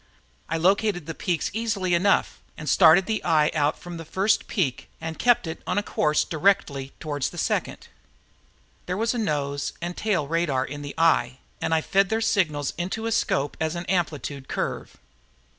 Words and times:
I 0.49 0.57
located 0.57 1.05
the 1.05 1.13
peaks 1.13 1.51
easily 1.53 1.93
enough 1.93 2.39
and 2.57 2.67
started 2.67 3.05
the 3.05 3.23
eye 3.23 3.51
out 3.53 3.77
from 3.77 3.97
the 3.97 4.03
first 4.03 4.47
peak 4.47 4.89
and 4.99 5.19
kept 5.19 5.45
it 5.45 5.61
on 5.67 5.77
a 5.77 5.83
course 5.83 6.23
directly 6.23 6.91
toward 6.99 7.21
the 7.21 7.37
second. 7.37 7.87
There 8.87 8.97
was 8.97 9.13
a 9.13 9.19
nose 9.19 9.73
and 9.79 9.95
tail 9.95 10.27
radar 10.27 10.65
in 10.65 10.81
the 10.81 10.95
eye 10.97 11.37
and 11.61 11.71
I 11.71 11.81
fed 11.81 12.09
their 12.09 12.19
signals 12.19 12.73
into 12.79 13.05
a 13.05 13.11
scope 13.11 13.55
as 13.59 13.75
an 13.75 13.85
amplitude 13.85 14.47
curve. 14.47 14.97